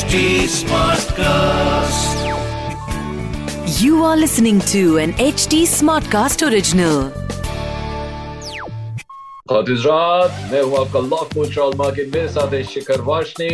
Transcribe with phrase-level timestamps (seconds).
[0.00, 2.20] HD Smartcast.
[3.78, 7.10] You are listening to an HD Smartcast original.
[9.50, 13.48] रात मैं हूँ आपका लॉक कोच राहुल मार्केट मेरे साथ है Shikhar Washni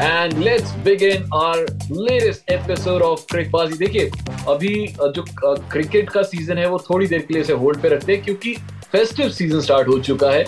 [0.00, 4.10] and let's begin our latest episode of Cricbaazi देखिए
[4.48, 4.74] अभी
[5.16, 5.24] जो
[5.72, 8.56] क्रिकेट का सीज़न है वो थोड़ी देर के लिए इसे होल्ड पे रखते हैं क्योंकि
[8.92, 10.42] फेस्टिव सीज़न स्टार्ट हो चुका है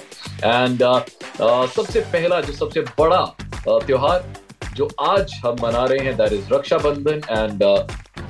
[0.44, 1.00] एंड uh,
[1.40, 3.24] uh, सबसे पहला जो सबसे बड़ा
[3.68, 4.24] uh, त्योहार
[4.76, 7.62] जो आज हम मना रहे हैं दैट इज़ रक्षाबंधन एंड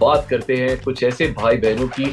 [0.01, 2.05] बात करते हैं कुछ ऐसे भाई बहनों की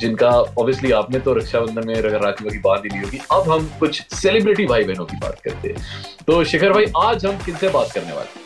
[0.00, 4.66] जिनका ऑब्वियसली आपने तो रक्षाबंधन में राखी वाखी बात ली होगी। अब हम कुछ सेलिब्रिटी
[4.66, 8.28] भाई बहनों की बात करते हैं। तो शिखर भाई, आज हम किनसे बात करने वाले
[8.28, 8.40] हैं?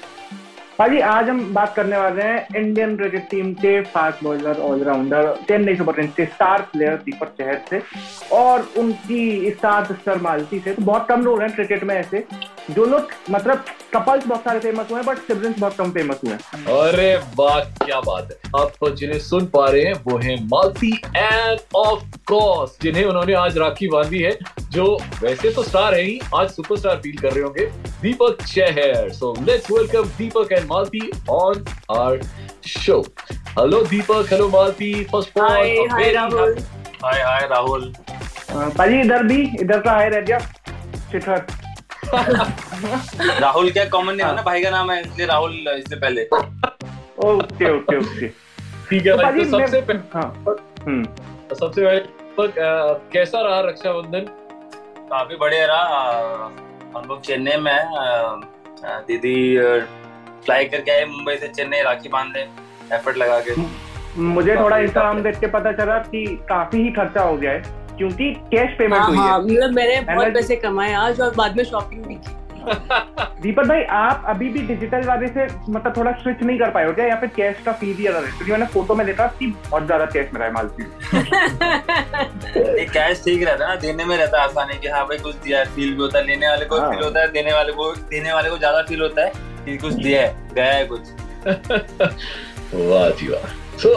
[0.79, 5.77] भाई आज हम बात करने वाले हैं इंडियन क्रिकेट टीम के fast bowler all rounder Chennai
[5.77, 7.81] Super Kings के स्टार प्लेयर दीपक चहर से
[8.37, 12.25] और उनकी स्टार सिस्टर मालती से। तो बहुत कम लोग हैं क्रिकेट में ऐसे।
[12.71, 16.33] जो लोग मतलब कपल्स बहुत सारे फ़ेमस हुए हैं बट सिबलिंग्स बहुत कम फ़ेमस हुए
[16.33, 20.35] हैं। अरे वाह क्या बात है। आप तो जिन्हें सुन पा रहे हैं वो है
[20.45, 24.37] मालती एंड ऑफ़ कोर्स जिन्हें उन्होंने आज राखी बांधी है
[24.73, 24.87] जो
[25.23, 27.67] वैसे तो स्टार है ही आज सुपरस्टार फील कर रहे होंगे
[28.03, 29.13] Deepak Chahar.
[29.13, 32.21] So let's welcome Deepak and Malti on our
[32.69, 33.01] show
[33.59, 34.33] hello Deepak.
[34.33, 34.93] Hello Malti.
[35.05, 36.57] First of hi hi Rahul
[37.05, 37.93] hi hi Rahul
[38.51, 40.39] भाई इधर भी इधर का है रह गया
[41.13, 41.47] शिखर
[42.15, 44.43] राहुल क्या कॉमन नेम है ना?
[44.43, 46.25] भाई का नाम है इसलिए राहुल इससे पहले।
[47.27, 48.29] ओके ओके ओके
[48.89, 54.27] ठीक है तो भाई तो सबसे पहले हाँ। हम्म। सबसे पहले अ, कैसा रहा रक्षाबंधन?
[55.11, 56.51] काफ़ी बढ़िया रहा।
[56.97, 59.35] हम लोग चेन्नई में हैं दीदी
[60.45, 62.41] फ्लाई करके आए मुंबई से चेन्नई राखी बांधे
[62.95, 63.55] एफर्ट लगा के।
[64.21, 67.63] मुझे थोड़ा इंस्टाग्राम देख के पता चला कि काफ़ी ही खर्चा हो गया है।
[67.99, 71.57] क्योंकि कैश पेमेंट हाँ हुई हाँ। है मतलब मैंने बहुत पैसे कमाए आज और बाद
[71.57, 72.35] में शॉपिंग भी की।
[73.43, 76.93] दीपक भाई आप अभी भी डिजिटल वाले से मतलब थोड़ा स्विच नहीं कर पाए हो
[76.93, 77.05] क्या?
[77.07, 80.05] या फिर कैश का फ़ी दिया रहे क्योंकि मैंने फ़ोटो में देखा कि बहुत ज़्यादा
[80.07, 80.83] कैश मिला है मालती
[82.83, 85.35] एक कैश ठीक रहता है ना देने में रहता है आसानी की हाँ भाई कुछ
[85.37, 87.73] दिया है फील भी होता है लेने वाले को हाँ। फील होता है देने वाले
[87.73, 89.33] को देने वाले को ज़्यादा फील होता है
[89.65, 91.01] कि कुछ दिया है गया है कुछ।
[92.75, 93.47] वाह जी वाह।
[93.79, 93.95] सो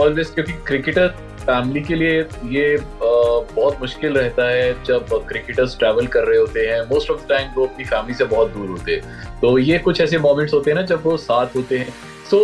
[0.00, 2.20] ऑलवेज क्योंकि क्रिकेटर फैमिली के लिए
[2.52, 7.28] ये बहुत मुश्किल रहता है जब क्रिकेटर्स ट्रैवल कर रहे होते हैं। मोस्ट ऑफ़ द
[7.28, 10.70] टाइम वो अपनी फैमिली से बहुत दूर होते हैं। तो ये कुछ ऐसे मोमेंट्स होते
[10.70, 11.94] हैं ना जब वो साथ होते हैं।
[12.30, 12.38] So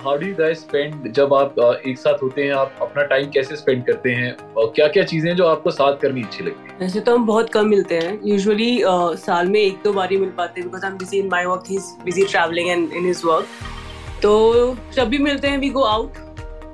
[0.00, 1.54] how do guys spend जब आप
[1.86, 4.36] एक साथ होते हैं, आप अपना टाइम कैसे स्पेंड करते हैं?
[4.56, 6.76] और क्या क्या चीज़ें जो आपको साथ करनी अच्छी लगती है?
[6.80, 8.80] वैसे तो हम बहुत कम मिलते हैं। यूजुअली
[9.18, 11.46] साल में एक दो बार ही मिल पाते हैं because I am busy in my
[11.46, 13.46] work he is busy travelling and in his work
[14.22, 16.18] तो जब भी मिलते हैं we go out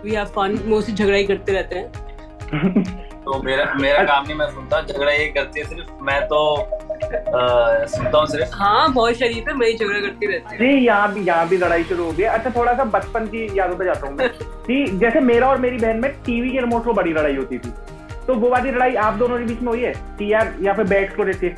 [0.07, 4.47] we have fun mostly झगड़ा ही करते रहते हैं। तो मेरा मेरा काम नहीं मैं
[4.51, 9.49] सुनता झगड़ा ये करती है सिर्फ़ मैं तो आ, सुनता हूँ सिर्फ़। हाँ बहुत शरीफ
[9.49, 12.25] है मैं ही झगड़ा करती रहती हूँ। यहाँ भी यहाँ भी लड़ाई शुरू हो गई।
[12.25, 16.01] अच्छा थोड़ा सा बचपन की यादों पे जाता हूँ मैं। जैसे मेरा और मेरी बहन
[16.01, 17.73] में टीवी के रिमोट को बड़ी लड़ाई होती थी।
[18.27, 19.93] तो वो वाली लड़ाई आप दोनों के बीच में हुई है?
[20.19, 21.55] कि यार बैट्स को देते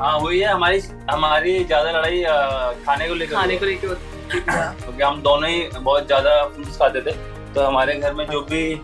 [0.00, 0.80] हाँ वही है। हमारी
[1.10, 2.22] हमारी ज़्यादा लड़ाई
[2.84, 6.78] खाने को लेकर खाने को लेके होती है। क्योंकि हम दोनों ही बहुत ज़्यादा फ्रूट्स
[6.78, 7.12] खाते थे
[7.54, 8.80] तो हमारे घर में जो भी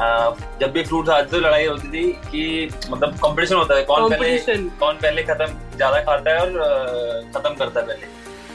[0.00, 0.30] आ,
[0.60, 4.56] जब भी फ्रूट्स आते थे लड़ाई होती थी कि मतलब कंपटीशन होता है कौन पहले
[4.80, 5.46] कौन पहले खत्म
[5.76, 6.50] ज़्यादा खाता है और
[7.34, 8.06] खत्म करता है पहले।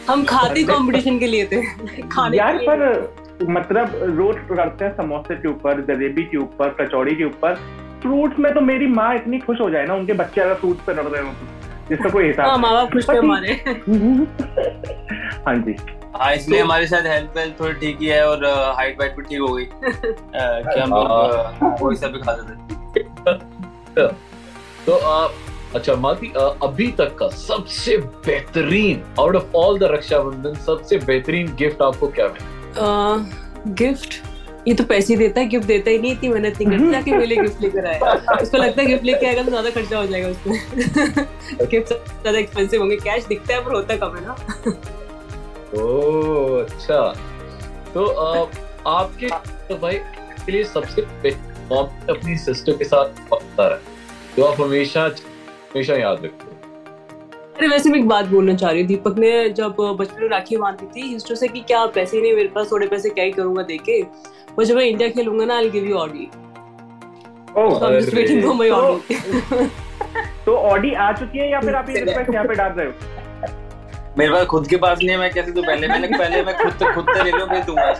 [0.07, 1.61] हम खाते कंपटीशन के लिए थे।
[2.11, 7.23] खाने यार पर मतलब रोज करते हैं समोसे के ऊपर जलेबी के ऊपर कचौड़ी के
[7.23, 7.55] ऊपर।
[8.01, 10.93] फ्रूट्स में तो मेरी माँ इतनी खुश हो जाए ना उनके बच्चे अगर फ्रूट्स पे
[10.93, 11.45] लड़ रहे हो तो।
[11.89, 13.53] जिसका कोई हाँ हिसाब माँ बाप खुश हमारे।
[15.45, 15.75] हाँ जी।
[16.15, 18.45] हाँ इसलिए तो- हमारी शायद हेल्थ वेल्थ थोड़ी ठीक ही है और
[18.77, 23.03] हाइट वाइट भी ठीक हो गई। कि हम लोग वही सब भी खाते थे।
[24.85, 25.33] तो आप
[25.75, 26.31] अच्छा माती
[26.63, 32.27] अभी तक का सबसे बेहतरीन out of all the Rakshabandhan सबसे बेहतरीन गिफ्ट आपको क्या
[32.27, 33.31] मिला?
[33.81, 34.21] गिफ्ट
[34.67, 37.25] ये तो पैसे देता है गिफ्ट देता ही नहीं इतनी मेहनत नहीं करता कि मेरे
[37.25, 37.99] लिए गिफ्ट लेकर आए।
[38.41, 42.81] उसको लगता है गिफ्ट लेके आएगा तो ज़्यादा खर्चा हो जाएगा उसमें। गिफ्ट ज़्यादा एक्सपेंसिव
[42.81, 44.35] होंगे कैश दिखता है पर होता कम है ना।
[45.77, 47.01] ओह अच्छा।
[47.93, 48.49] तो अ,
[48.87, 49.27] आपके
[49.69, 49.95] तो भाई
[50.45, 51.73] के लिए सबसे बेस्ट
[52.09, 53.79] अपनी सिस्टर के साथ होता है?
[54.37, 56.51] जो आप हमेशा हमेशा याद रखते हो।
[57.57, 60.57] अरे वैसे मैं एक बात बोलना चाह रही हूँ दीपक ने जब बचपन में राखी
[60.57, 63.63] बांधी थी हिस्टो से कि क्या पैसे नहीं मेरे पास थोड़े पैसे क्या ही करूँगा
[63.63, 64.01] देके
[64.57, 66.29] वो जब मैं इंडिया खेलूँगा ना I give you Audi
[67.57, 69.67] oh so I'm just अरे। waiting for my तो- ऑडी
[70.45, 72.93] तो ऑडी आ चुकी है या फिर आप ये रिक्वेस्ट यहाँ पे डाल रहे हो?
[74.17, 75.63] मेरे पास खुद के पास नहीं है मैं कैसे दूँ?
[75.63, 77.91] पहले मैंने पहले मैं खुद से खुद से ले लूँ फिर दूँगा।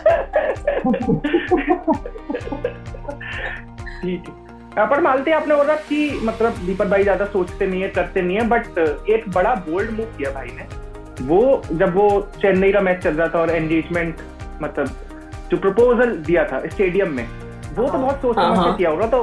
[4.02, 4.34] ठीक है।
[4.76, 8.36] यहाँ पर मालती आपने बोला कि मतलब दीपक भाई ज़्यादा सोचते नहीं है करते नहीं
[8.36, 8.78] है बट
[9.10, 10.66] एक बड़ा बोल्ड मूव किया भाई ने।
[11.26, 12.08] वो जब वो
[12.40, 14.16] चेन्नई का मैच चल रहा था और एंगेजमेंट
[14.62, 14.86] मतलब
[15.50, 17.26] जो प्रपोजल दिया था स्टेडियम में
[17.74, 19.22] वो तो बहुत सोच हाँ, समझ के हाँ। किया होगा तो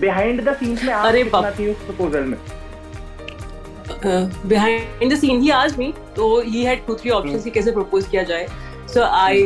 [0.00, 2.36] बिहाइंड द सीन्स में आप अरे कितना थी उस प्रपोजल में?
[4.06, 8.06] बिहाइंड द सीन ही आज मी तो he had two three options कि कैसे प्रपोज
[8.08, 8.46] किया जाए?
[8.94, 9.42] सो आई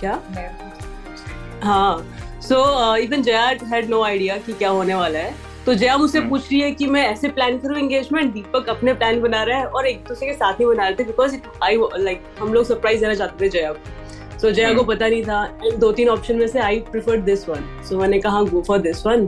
[0.00, 0.20] क्या?
[1.62, 2.06] हाँ.
[2.42, 5.34] So even Jaya had no idea कि क्या होने वाला है।
[5.66, 8.94] तो जया मुझसे हम्म। पूछ रही है कि मैं ऐसे प्लान करूँ एंगेजमेंट दीपक अपने
[8.94, 11.76] प्लान बना रहा है और एक दूसरे के साथ ही बना रहे थे बिकॉज़ आई
[11.96, 15.22] लाइक हम लोग सरप्राइज़ देना चाहते थे जया को। सो जया को हम्म। पता नहीं
[15.24, 18.62] था। एंड दो तीन ऑप्शन में से I prefer this one so मैंने कहा गो
[18.66, 19.26] फॉर दिस वन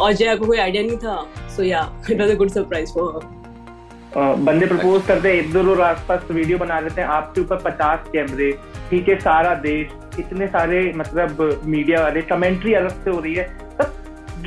[0.00, 1.48] और जया को कोई आइडिया नहीं था?
[1.56, 1.80] So yeah
[2.10, 6.58] it was a good surprise for her बंदे प्रपोज करते हैं इधर और आसपास वीडियो
[6.58, 8.50] बना लेते हैं आपके ऊपर पचास कैमरे
[8.90, 13.44] ठीक है सारा देश इतने सारे मतलब मीडिया वाले कमेंट्री अलग से हो रही है
[13.78, 13.94] तब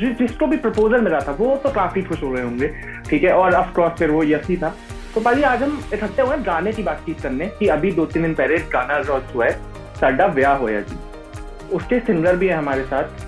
[0.00, 2.68] जि, जिसको भी प्रपोजल मिला था वो तो काफ़ी खुश हो रहे होंगे
[3.10, 4.74] ठीक है और ऑफकोर्स फिर वो यस ही था।
[5.14, 8.34] तो भाई आज हम इकट्ठे हुए गाने की बातचीत करने कि अभी दो तीन दिन
[8.34, 9.52] पहले गाना लॉन्च हुआ है
[10.00, 10.96] साडा ब्याह होया जी।
[11.76, 13.25] उसके सिंगर भी है हमारे साथ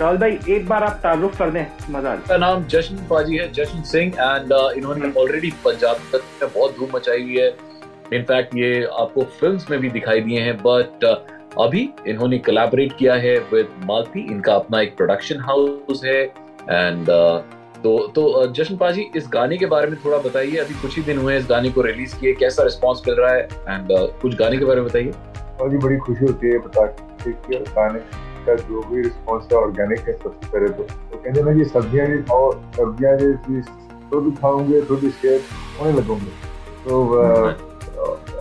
[0.00, 3.82] राहुल भाई एक बार आप तारुफ कर दें मज़ा का नाम जशन पाजी है जशन
[3.86, 7.48] सिंह एंड इन्होंने हम्म। ऑलरेडी पंजाब तक में बहुत धूम मचाई हुई है।
[8.12, 11.04] इनफैक्ट ये आपको फिल्म्स में भी दिखाई दिए हैं बट
[11.60, 17.10] अभी इन्होंने कोलैबोरेट किया है विद मालती इनका अपना एक प्रोडक्शन हाउस है। एंड
[17.82, 21.02] तो तो uh, जशन पाजी इस गाने के बारे में थोड़ा बताइए। अभी कुछ ही
[21.02, 23.42] दिन हुए इस गाने को रिलीज़ किए कैसा रिस्पांस मिल रहा है?
[23.42, 23.88] एंड
[24.22, 25.12] कुछ गाने के बारे में बताइए।
[25.62, 26.86] बड़ी खुशी होती है बता
[27.26, 28.00] गाने
[28.46, 32.06] का जो भी रिस्पॉन्स है ऑर्गेनिक है सबसे पहले तो। तो कहते ना कि सब्ज़ियाँ
[32.08, 33.66] भी खाओ, सब्ज़ियाँ जो चीज़
[34.14, 35.40] भी खाओगे भी शेयर
[35.80, 36.32] होने लगोगे।
[36.84, 37.02] तो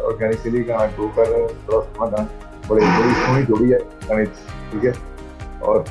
[0.07, 2.29] ऑर्गेनिकली गाना ग्रो कर रहे हैं, थोड़ा सुना गाना
[2.69, 4.93] बड़ी बड़ी सोनी जोड़ी है गाने ठीक है?
[5.61, 5.83] और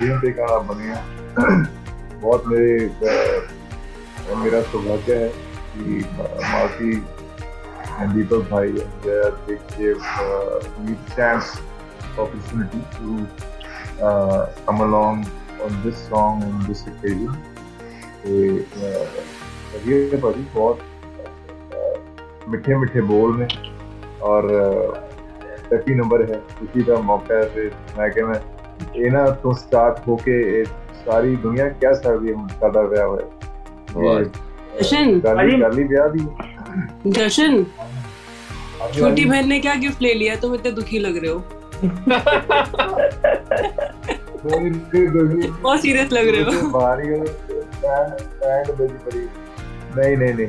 [0.00, 1.02] जीवन पे गाना बने हैं?
[2.22, 2.72] बहुत मेरे
[4.36, 5.28] मेरा सौभाग्य है
[5.76, 7.04] कि मालती
[7.98, 8.86] and Deepak Bhai and
[12.24, 13.08] opportunity to
[14.02, 15.16] uh, come along
[15.64, 17.32] on this song and this occasion.
[18.26, 20.78] Razia भाजी बहुत
[22.48, 23.48] मिठे मिठे बोल में
[24.30, 24.88] और uh,
[25.72, 27.66] हैप्पी नंबर है। खुशी का मौका है फिर
[27.98, 28.40] मैं कि मैं
[28.96, 33.24] ये ना तो स्टार्ट होके सारी दुनिया क्या सारी सादा ब्याह है।
[33.94, 34.22] uh,
[34.76, 36.22] दर्शन गाली ब्याह भी
[37.10, 41.38] दर्शन हाँ। छोटी बहन ने क्या गिफ्ट ले लिया तुम इतने दुखी लग रहे हो।
[45.62, 46.50] बहुत सीरियस लग रहे हो।
[47.82, 49.20] बैंड पड़ी।
[49.96, 50.48] नहीं नहीं नहीं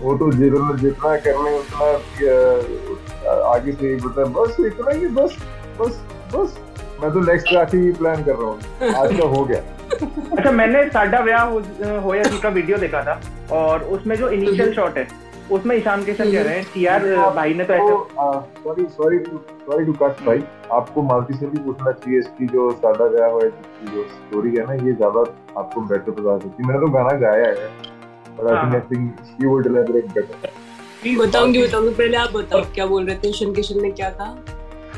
[0.00, 1.86] वो तो जितना जितना करने उतना
[3.52, 5.36] आगे से मतलब बस इतना ही बस
[5.80, 6.00] बस
[6.34, 6.58] बस।
[7.02, 8.58] मैं तो नेक्स्ट राशि प्लान कर रहा हूँ।
[8.94, 9.60] आज का हो गया।
[10.36, 11.44] अच्छा मैंने साडा ब्याह
[12.00, 13.20] होया जी का वीडियो देखा था
[13.52, 17.04] और उसमें जो इनिशियल शॉट है उसमें ईशान किशन कह रहे हैं कि यार
[17.34, 17.92] भाई ने तो ऐसे
[18.62, 20.42] sorry sorry sorry to cut भाई।
[20.72, 23.50] आपको मालती से भी पूछना चाहिए इसकी जो सादा ब्याह हुआ है
[23.86, 25.20] जो स्टोरी है ना ये ज़्यादा
[25.60, 27.68] आपको बेटर बता सकती है। मैंने तो गाना गाया है
[28.36, 30.48] बट आई हाँ। Think she would elaborate better
[31.18, 33.32] बताऊँगी बताऊँगी। पहले आप बताओ क्या बोल रहे थे?
[33.32, 34.36] शन किशन ने क्या कहा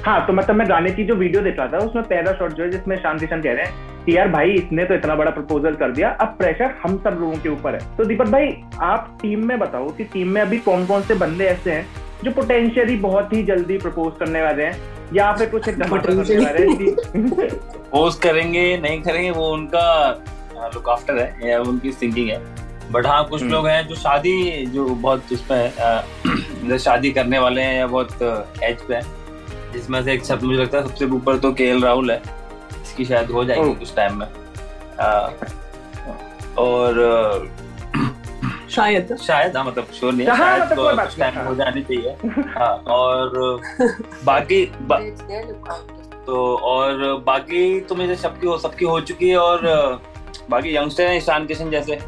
[0.05, 2.63] हाँ तो मतलब मैं गाने की जो वीडियो देख रहा था उसमें पहला शॉट जो
[2.65, 5.75] है जिसमें शान किशन कह रहे हैं कि यार भाई इसने तो इतना बड़ा प्रपोजल
[5.75, 9.47] कर दिया अब प्रेशर हम सब लोगों के ऊपर है। तो दीपक भाई आप टीम
[9.47, 11.87] में बताओ कि टीम में अभी कौन कौन से बंदे ऐसे हैं
[12.25, 14.79] जो पोटेंशियली बहुत ही जल्दी प्रपोज करने वाले हैं
[15.15, 20.11] या फिर कुछ करने वाले हैं कि- करेंगे नहीं करेंगे वो उनका
[20.75, 22.41] लुक आफ्टर है या उनकी थिंकिंग है।
[22.93, 26.05] बट हाँ कुछ हम्म। लोग हैं जो शादी जो बहुत उसमें है,
[26.69, 28.23] जो शादी करने वाले हैं या बहुत
[28.63, 32.11] एज पे हैं जिसमें से एक सब मुझे लगता है सबसे ऊपर तो के राहुल
[32.11, 32.42] है।
[32.93, 34.27] इसकी शायद हो जाएगी कुछ टाइम में।
[36.59, 37.51] और
[38.71, 41.83] शायद। शायद हाँ मतलब श्योर नहीं है। हाँ, शायद मतलब तो कुछ टाइम हाँ। जानी
[41.83, 42.17] चाहिए।
[42.59, 43.61] हाँ और
[44.25, 44.99] बाकी बा,
[46.27, 49.67] तो और बाकी तो मुझे सबकी हो सबकी हो चुकी है और
[50.51, 51.99] बाकी यंगस्टर हैं ईशान किशन जैसे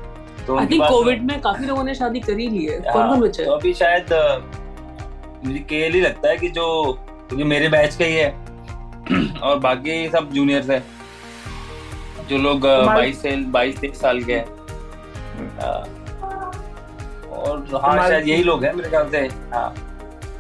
[0.47, 3.45] तो आई थिंक कोविड में काफ़ी लोगों ने शादी करी ली है कौन कौन बचा
[3.45, 4.13] तो अभी शायद
[5.47, 6.67] मुझे केएल ही लगता है कि जो
[7.29, 8.44] क्योंकि मेरे बैच का ही है
[9.43, 10.83] और बाकी सब जूनियर्स है
[12.29, 14.47] जो लोग बाईस से बाईस तेईस साल के हैं।
[17.31, 19.19] और हाँ शायद यही लोग हैं मेरे ख्याल से।
[19.53, 19.75] हाँ।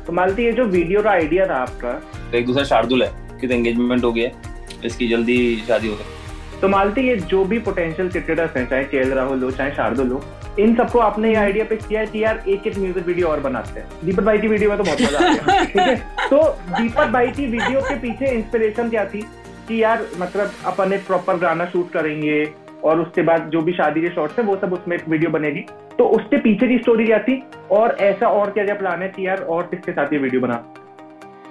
[0.07, 1.93] तो मालती ये जो वीडियो का आइडिया था आपका।
[2.31, 4.53] तो एक दूसरा शार्दुल है कि एंगेजमेंट हो गया है।
[4.85, 5.37] इसकी जल्दी
[5.69, 9.51] शादी हो गई। तो मालती ये जो भी पोटेंशियल क्रिकेटर्स हैं चाहे के राहुल हो
[9.51, 10.23] चाहे शार्दुल हो
[10.59, 13.41] इन सबको आपने ये आइडिया पे किया है कि यार एक एक म्यूज़िक वीडियो और
[13.41, 15.97] बनाते हैं। दीपक भाई की वीडियो में तो बहुत मज़ा आ गया। ठीक है?
[16.31, 19.25] तो दीपक भाई की वीडियो के पीछे इंस्पिरेशन क्या थी?
[19.69, 22.45] कि यार मतलब अपन एक प्रॉपर गाना शूट करेंगे
[22.85, 25.61] और उसके बाद जो भी शादी के शॉर्ट्स है वो सब उसमें एक वीडियो बनेगी।
[25.99, 27.43] तो उसके पीछे की स्टोरी क्या थी?
[27.71, 30.65] और ऐसा और क्या क्या प्लान है कि यार और किसके साथ ये वीडियो बना?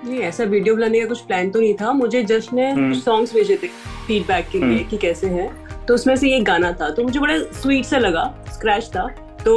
[0.06, 3.04] नहीं ऐसा वीडियो बनाने का कुछ प्लान तो नहीं था। मुझे जस्ट ने हम्म। कुछ
[3.04, 3.68] सॉन्ग्स भेजे थे
[4.08, 7.04] फीडबैक के लिए हम्म। कि कैसे हैं। तो उसमें से ये एक गाना था। तो
[7.04, 8.24] मुझे बड़ा स्वीट सा लगा
[8.54, 9.08] स्क्रैच था।
[9.40, 9.54] तो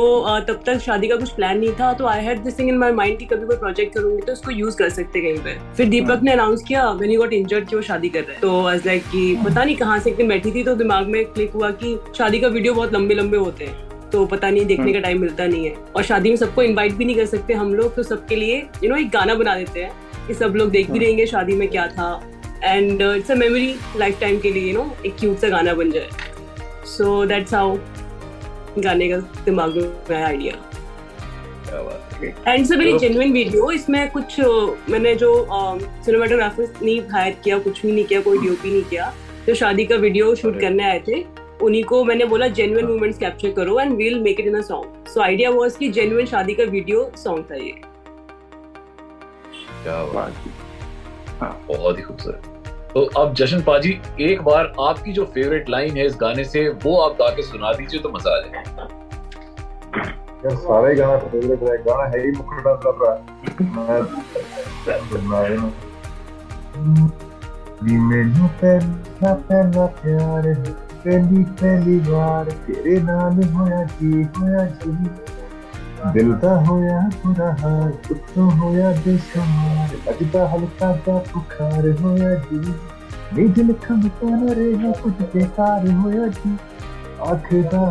[0.46, 2.92] तब तक शादी का कुछ प्लान नहीं था। तो I had this thing in my
[2.92, 6.22] mind कि कभी कोई प्रोजेक्ट करूँगी तो उसको यूज़ कर सकते कहीं पे। फिर दीपक
[6.22, 8.80] ने अनाउंस किया व्हेन ही गॉट इंजर्ड कि वो शादी कर रहे हैं। तो आई
[8.86, 11.98] लाइक कि पता नहीं कहाँ से दिन बैठी थी तो दिमाग में क्लिक हुआ कि
[12.16, 15.46] शादी का वीडियो बहुत लंबे लंबे होते हैं। तो पता नहीं देखने का टाइम मिलता
[15.46, 18.36] नहीं है। और शादी में सबको इनवाइट भी नहीं कर सकते हम लोग तो सबके
[18.36, 21.56] लिए यू नो एक गाना बना देते हैं कि सब लोग देख भी रहेंगे शादी
[21.56, 22.12] में क्या था।
[22.66, 23.74] And it's a memory
[24.20, 26.08] lifetime के लिए यू नो एक क्यूट सा गाना बन जाए।
[26.86, 27.76] सो दैट्स हाउ
[28.78, 29.76] गाने का दिमाग
[30.10, 30.52] में आया आइडिया
[31.68, 34.48] क्या बात है। And it's a very genuine video इसमें कुछ अ,
[34.90, 39.12] मैंने जो सिनेमाटोग्राफर नहीं हायर किया कुछ भी नहीं किया कोई डीओपी नहीं किया
[39.46, 41.24] जो शादी का वीडियो शूट करने आए थे
[41.64, 45.08] उन्हीं को मैंने बोला जेन्युइन मोमेंट्स कैप्चर करो and we'll make it in a song
[45.08, 47.72] so idea was कि जेन्युइन शादी का वीडियो सॉन्ग था ये।
[49.82, 50.44] क्या बात
[51.68, 52.42] बहुत ही खूबसूरत।
[52.96, 53.90] तो अब जशन पाजी
[54.22, 57.72] एक बार आपकी जो फेवरेट लाइन है इस गाने से वो आप गा के सुना
[57.72, 58.62] दीजिए तो मज़ा आ जाए
[60.44, 63.18] यार सारा गाना फेवरेट है गाना है ही मुखड़ा कर रहा है
[65.26, 65.58] मैं
[67.82, 75.35] नी मैनू पहला पहला प्यार है पहली पहली बार तेरे नाल होया जी होया जी
[76.12, 77.48] दिल दा होया बुरा
[78.12, 82.58] उत्तों होया बेशुमार लगदा हल्का जा बुखार होया जी
[83.36, 86.56] नी दिल खमता न रहा कुछ बेकार होया जी
[87.30, 87.84] आखदा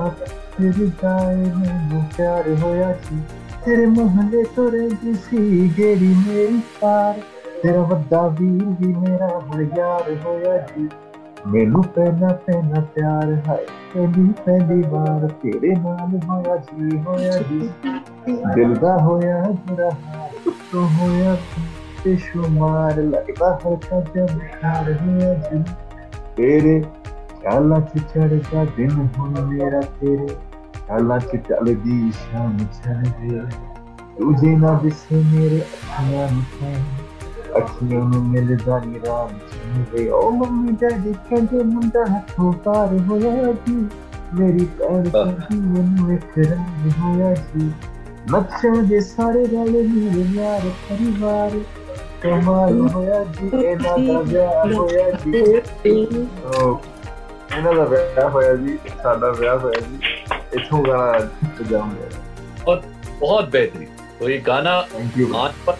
[0.57, 3.19] तेरे जाए मैनू प्यार होया जी
[3.65, 7.23] तेरे मोहल्ले तो रहंदी सी गेड़ी मेरी पार,
[7.61, 10.87] तेरा वड्डा वीर भी मेरा हुण यार होया जी
[11.53, 13.57] मैनू पहला पहला प्यार है।
[13.93, 17.59] पहली पहली बार तेरे नाल होया जी होया जी।
[18.55, 19.37] दिल दा होया
[19.67, 21.35] बुरा हाल तो होया
[22.03, 25.61] बेशुमार। लगदा हल्का जब बुखार होया जी।
[26.37, 30.27] तेरे ख्यालां च चढ़दा दिन हुण मेरा तेरे
[30.77, 33.47] ख्यालां च चलदी शाम चल रे
[34.17, 37.04] तुझे ना दिसे मेरे अखियाँ में
[37.56, 43.32] अखियों में मिलदा नी राम चल रे ओ मम्मी डैडी कहंदे मुंडा हथों पार होया
[43.64, 43.74] जी
[44.38, 47.66] मेरी भैन कहंदी मैनू इक रंग होया जी
[48.32, 51.58] नक्शां दे सारे रल मेरे यार परिवार
[52.22, 55.42] कमाल होया जी ਇਹਨਾਂ ਦਾ ਵਿਆਹ ਹੋਇਆ ਜੀ
[56.54, 56.80] ਉਹ
[57.56, 59.98] ਇਹਨਾਂ ਦਾ ਵਿਆਹ ਹੋਇਆ ਜੀ ਸਾਡਾ ਵਿਆਹ ਹੋਇਆ ਜੀ
[60.56, 62.08] ਇੱਥੋਂ ਗਾਣਾ ਜਾਉਂਗਾ
[63.20, 63.88] बहुत बेहतरीन
[64.18, 65.74] तो ये गाना थैंक यू आज पर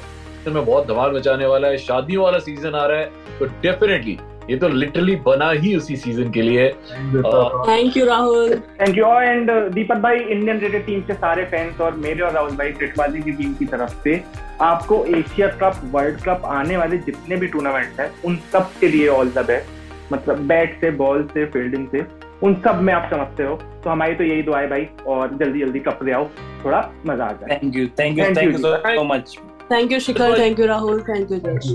[0.52, 4.18] में बहुत धमाल मचाने वाला है शादियों वाला सीज़न आ रहा है तो डेफिनेटली
[4.50, 9.52] ये तो लिटरली बना ही उसी सीज़न के लिए thank you Rahul thank you and
[9.74, 13.32] Deepak भाई इंडियन क्रिकेट टीम के सारे फैंस और मेरे और राहुल भाई क्रिकबाजी की
[13.32, 14.22] टीम की तरफ़ से
[14.62, 19.08] आपको एशिया कप वर्ल्ड कप आने वाले जितने भी टूर्नामेंट हैं उन सब के लिए
[19.08, 22.06] ऑल द बेस्ट मतलब बैट से बॉल से फील्डिंग से
[22.44, 25.60] उन सब में आप समझते हो। तो हमारी तो यही दुआ है भाई और जल्दी
[25.60, 26.28] जल्दी कप ले आओ।
[26.66, 29.38] थोड़ा मज़ा आ जाए। Thank you thank you thank you so much
[29.72, 31.70] thank you Shikhar thank you Rahul thank you Jash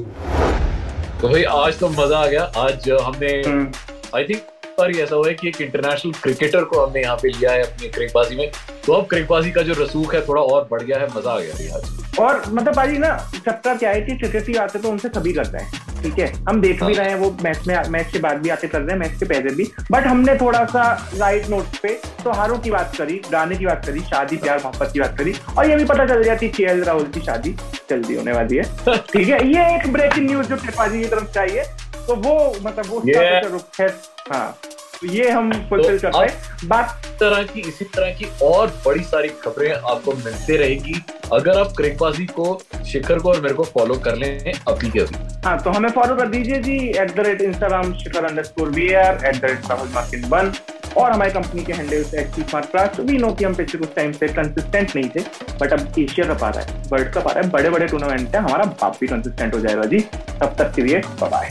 [1.20, 3.70] तो भाई आज तो मज़ा आ गया। आज हमने हम्म,
[4.16, 4.42] आई थिंक
[4.80, 7.88] पर ऐसा हुआ है कि एक इंटरनेशनल क्रिकेटर को हमने यहाँ पे लिया है अपनी
[7.90, 8.50] क्रिकबाजी में
[8.86, 11.54] तो अब क्रिकबाजी का जो रसूख है थोड़ा और बढ़ गया है मज़ा आ गया
[11.54, 15.08] भाई आज और मतलब भाई ना चक्कर क्या है कि क्रिकेट ही आते तो उनसे
[15.08, 17.90] सभी करते हैं ठीक है हम देख हाँ। भी हाँ। रहे हैं वो मैच में
[17.90, 20.64] मैच के बाद भी आते कर रहे हैं मैच के पहले भी बट हमने थोड़ा
[20.64, 20.84] सा
[21.16, 21.88] राइट नोट पे
[22.22, 25.70] त्योहारों की बात करी गाने की बात करी शादी प्यार मोहब्बत की बात करी और
[25.70, 27.54] ये भी पता चल गया कि के राहुल की शादी
[27.90, 31.64] जल्दी होने वाली है ठीक है ये एक ब्रेकिंग न्यूज़ जो की तरफ़ चाहिए
[32.06, 33.00] तो वो मतलब वो.
[33.00, 33.88] तो रुख है
[34.30, 34.56] हाँ
[35.04, 39.28] ये हम फुलफिल तो कर पाए बात तरह की इसी तरह की और बड़ी सारी
[39.42, 40.94] खबरें आपको मिलते रहेगी।
[41.32, 45.16] अगर आप क्रिकबाजी को शिखर को और मेरे को फॉलो कर लें अभी के अभी।
[45.44, 49.24] हाँ तो हमें फॉलो कर दीजिए जी at the rate Instagram Shikhar underscore we are
[49.26, 50.52] at the rate Rahul Markin one
[50.96, 53.94] और हमारी कंपनी के हैंडल से active smart class we know कि हम पिछले कुछ
[53.96, 55.20] टाइम से कंसिस्टेंट नहीं थे
[55.60, 58.34] बट अब एशिया कप आ रहा है वर्ल्ड कप आ रहा है बड़े बड़े टूर्नामेंट
[58.36, 61.50] है हमारा बाप भी कंसिस्टेंट हो जाएगा जी। तब तक के लिए bye